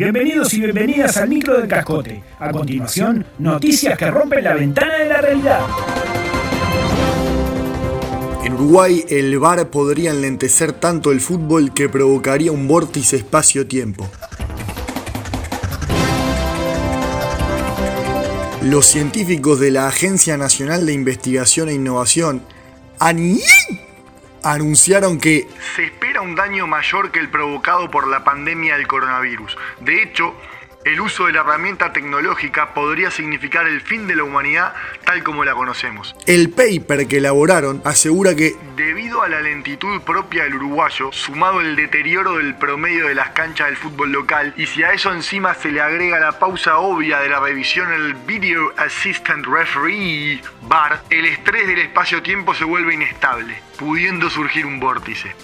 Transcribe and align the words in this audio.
Bienvenidos 0.00 0.54
y 0.54 0.62
bienvenidas 0.62 1.18
al 1.18 1.28
micro 1.28 1.60
del 1.60 1.68
cascote. 1.68 2.22
A 2.38 2.50
continuación, 2.50 3.26
noticias 3.38 3.98
que 3.98 4.10
rompen 4.10 4.42
la 4.42 4.54
ventana 4.54 4.94
de 4.94 5.04
la 5.04 5.20
realidad. 5.20 5.60
En 8.42 8.54
Uruguay, 8.54 9.04
el 9.10 9.38
VAR 9.38 9.68
podría 9.68 10.12
enlentecer 10.12 10.72
tanto 10.72 11.12
el 11.12 11.20
fútbol 11.20 11.74
que 11.74 11.90
provocaría 11.90 12.50
un 12.50 12.66
vórtice 12.66 13.16
espacio-tiempo. 13.16 14.08
Los 18.62 18.86
científicos 18.86 19.60
de 19.60 19.70
la 19.70 19.86
Agencia 19.86 20.38
Nacional 20.38 20.86
de 20.86 20.94
Investigación 20.94 21.68
e 21.68 21.74
Innovación, 21.74 22.42
ANI, 22.98 23.38
anunciaron 24.42 25.18
que 25.18 25.46
se 25.76 25.90
un 26.20 26.34
daño 26.34 26.66
mayor 26.66 27.10
que 27.10 27.18
el 27.18 27.28
provocado 27.28 27.90
por 27.90 28.06
la 28.08 28.24
pandemia 28.24 28.76
del 28.76 28.86
coronavirus. 28.86 29.56
De 29.80 30.02
hecho, 30.02 30.34
el 30.82 30.98
uso 30.98 31.26
de 31.26 31.32
la 31.32 31.40
herramienta 31.40 31.92
tecnológica 31.92 32.72
podría 32.72 33.10
significar 33.10 33.66
el 33.66 33.82
fin 33.82 34.06
de 34.06 34.16
la 34.16 34.24
humanidad 34.24 34.72
tal 35.04 35.22
como 35.22 35.44
la 35.44 35.54
conocemos. 35.54 36.16
El 36.26 36.48
paper 36.48 37.06
que 37.06 37.18
elaboraron 37.18 37.82
asegura 37.84 38.34
que, 38.34 38.56
debido 38.76 39.22
a 39.22 39.28
la 39.28 39.42
lentitud 39.42 40.00
propia 40.00 40.44
del 40.44 40.54
uruguayo, 40.54 41.12
sumado 41.12 41.60
el 41.60 41.76
deterioro 41.76 42.38
del 42.38 42.54
promedio 42.54 43.08
de 43.08 43.14
las 43.14 43.30
canchas 43.30 43.66
del 43.66 43.76
fútbol 43.76 44.10
local, 44.10 44.54
y 44.56 44.64
si 44.64 44.82
a 44.82 44.92
eso 44.92 45.12
encima 45.12 45.52
se 45.54 45.70
le 45.70 45.82
agrega 45.82 46.18
la 46.18 46.38
pausa 46.38 46.78
obvia 46.78 47.20
de 47.20 47.28
la 47.28 47.40
revisión 47.40 47.92
en 47.92 48.00
el 48.00 48.14
Video 48.14 48.72
Assistant 48.78 49.44
Referee 49.46 50.40
VAR, 50.62 51.02
el 51.10 51.26
estrés 51.26 51.66
del 51.66 51.80
espacio-tiempo 51.80 52.54
se 52.54 52.64
vuelve 52.64 52.94
inestable, 52.94 53.60
pudiendo 53.78 54.30
surgir 54.30 54.64
un 54.64 54.80
vórtice. 54.80 55.34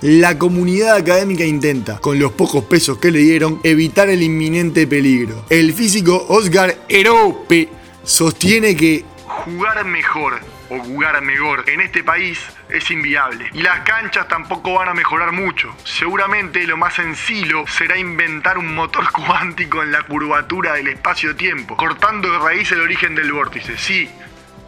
La 0.00 0.38
comunidad 0.38 0.94
académica 0.94 1.44
intenta, 1.44 1.98
con 1.98 2.20
los 2.20 2.30
pocos 2.30 2.62
pesos 2.64 2.98
que 2.98 3.10
le 3.10 3.18
dieron, 3.18 3.60
evitar 3.64 4.08
el 4.08 4.22
inminente 4.22 4.86
peligro. 4.86 5.44
El 5.50 5.72
físico 5.72 6.24
Oscar 6.28 6.72
Erope 6.88 7.68
sostiene 8.04 8.76
que 8.76 9.04
jugar 9.24 9.84
mejor 9.84 10.40
o 10.70 10.78
jugar 10.78 11.20
mejor 11.22 11.68
en 11.68 11.80
este 11.80 12.04
país 12.04 12.38
es 12.68 12.88
inviable. 12.92 13.50
Y 13.52 13.62
las 13.62 13.80
canchas 13.80 14.28
tampoco 14.28 14.74
van 14.74 14.88
a 14.88 14.94
mejorar 14.94 15.32
mucho. 15.32 15.74
Seguramente 15.82 16.64
lo 16.64 16.76
más 16.76 16.94
sencillo 16.94 17.64
será 17.66 17.98
inventar 17.98 18.56
un 18.56 18.72
motor 18.76 19.10
cuántico 19.26 19.82
en 19.82 19.90
la 19.90 20.02
curvatura 20.02 20.74
del 20.74 20.86
espacio-tiempo, 20.86 21.76
cortando 21.76 22.30
de 22.30 22.38
raíz 22.38 22.70
el 22.70 22.82
origen 22.82 23.16
del 23.16 23.32
vórtice. 23.32 23.76
Sí, 23.76 24.08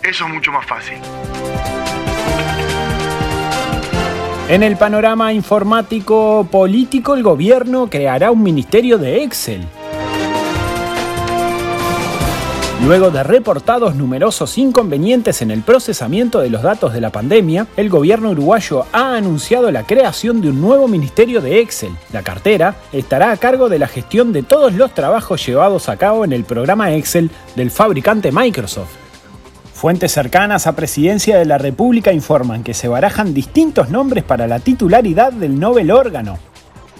eso 0.03 0.27
es 0.27 0.33
mucho 0.33 0.51
más 0.51 0.67
fácil. 0.67 0.99
En 4.51 4.65
el 4.65 4.77
panorama 4.77 5.33
informático 5.33 6.45
político, 6.51 7.15
el 7.15 7.23
gobierno 7.23 7.89
creará 7.89 8.33
un 8.33 8.43
ministerio 8.43 8.99
de 8.99 9.23
Excel. 9.23 9.65
Luego 12.85 13.13
de 13.13 13.23
reportados 13.23 13.95
numerosos 13.95 14.59
inconvenientes 14.59 15.41
en 15.41 15.53
el 15.53 15.63
procesamiento 15.63 16.41
de 16.41 16.51
los 16.51 16.63
datos 16.63 16.93
de 16.93 17.01
la 17.01 17.11
pandemia, 17.11 17.69
el 17.77 17.89
gobierno 17.89 18.31
uruguayo 18.31 18.87
ha 18.91 19.15
anunciado 19.15 19.71
la 19.71 19.87
creación 19.87 20.41
de 20.41 20.49
un 20.49 20.61
nuevo 20.61 20.89
ministerio 20.89 21.41
de 21.41 21.61
Excel. 21.61 21.93
La 22.13 22.25
cartera 22.25 22.75
estará 22.93 23.31
a 23.31 23.37
cargo 23.37 23.69
de 23.69 23.79
la 23.79 23.87
gestión 23.87 24.33
de 24.33 24.43
todos 24.43 24.73
los 24.73 24.93
trabajos 24.95 25.47
llevados 25.47 25.89
a 25.89 25.97
cabo 25.97 26.25
en 26.25 26.33
el 26.33 26.43
programa 26.43 26.93
Excel 26.93 27.31
del 27.55 27.71
fabricante 27.71 28.33
Microsoft. 28.33 29.10
Fuentes 29.81 30.13
cercanas 30.13 30.67
a 30.67 30.77
Presidencia 30.77 31.39
de 31.39 31.47
la 31.47 31.57
República 31.57 32.13
informan 32.13 32.63
que 32.63 32.75
se 32.75 32.87
barajan 32.87 33.33
distintos 33.33 33.89
nombres 33.89 34.25
para 34.25 34.47
la 34.47 34.61
titularidad 34.61 35.33
del 35.33 35.59
Nobel 35.59 35.91
órgano. 35.91 36.50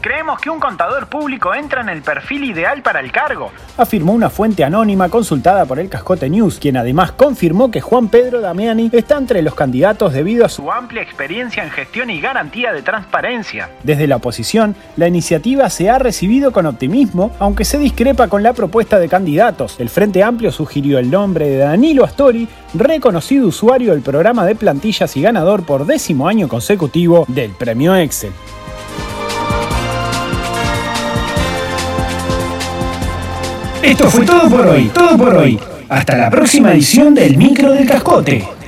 Creemos 0.01 0.41
que 0.41 0.49
un 0.49 0.59
contador 0.61 1.09
público 1.09 1.55
entra 1.55 1.83
en 1.83 1.91
el 1.91 2.01
perfil 2.01 2.45
ideal 2.45 2.81
para 2.81 3.01
el 3.01 3.13
cargo, 3.13 3.53
afirmó 3.77 4.15
una 4.15 4.31
fuente 4.31 4.65
anónima 4.65 5.11
consultada 5.11 5.67
por 5.67 5.79
el 5.79 5.91
Cascote 5.91 6.31
News, 6.31 6.59
quien 6.59 6.79
además 6.79 7.13
confirmó 7.13 7.71
que 7.71 7.83
Juan 7.83 8.09
Pedro 8.09 8.41
Damiani 8.41 8.89
está 8.95 9.19
entre 9.19 9.43
los 9.43 9.55
candidatos 9.55 10.15
debido 10.15 10.47
a 10.47 10.49
su 10.49 10.73
amplia 10.73 11.03
experiencia 11.03 11.63
en 11.63 11.71
gestión 11.71 12.09
y 12.09 12.19
garantía 12.19 12.73
de 12.73 12.81
transparencia. 12.81 13.69
Desde 13.83 14.07
la 14.07 14.17
oposición, 14.17 14.75
la 14.97 15.07
iniciativa 15.07 15.69
se 15.69 15.91
ha 15.91 15.99
recibido 15.99 16.51
con 16.51 16.65
optimismo, 16.65 17.33
aunque 17.39 17.67
se 17.67 17.77
discrepa 17.77 18.29
con 18.29 18.43
la 18.43 18.55
propuesta 18.55 18.99
de 18.99 19.09
candidatos. 19.09 19.79
El 19.79 19.91
Frente 19.91 20.25
Amplio 20.25 20.51
sugirió 20.51 20.99
el 20.99 21.11
nombre 21.11 21.47
de 21.47 21.59
Danilo 21.59 22.07
Astori, 22.07 22.49
reconocido 22.73 23.49
usuario 23.49 23.93
del 23.93 24.01
programa 24.01 24.47
de 24.47 24.55
plantillas 24.55 25.15
y 25.19 25.21
ganador 25.21 25.65
por 25.65 25.85
décimo 25.85 26.27
año 26.27 26.49
consecutivo 26.49 27.27
del 27.29 27.51
premio 27.51 27.95
Excel. 27.97 28.33
Esto 33.83 34.11
fue 34.11 34.27
todo 34.27 34.49
por 34.51 34.67
hoy, 34.67 34.91
todo 34.93 35.17
por 35.17 35.35
hoy. 35.37 35.59
Hasta 35.89 36.17
la 36.17 36.31
próxima 36.31 36.73
edición 36.73 37.15
del 37.15 37.37
Micro 37.37 37.73
del 37.73 37.89
Cascote. 37.89 38.60